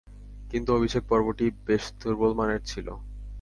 [0.51, 2.87] কিন্তু, অভিষেক পর্বটি বেশ দূর্বলমানের ছিল।